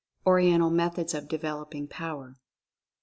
[0.25, 2.39] ORIENTAL METHODS OF DEVELOPING POWER.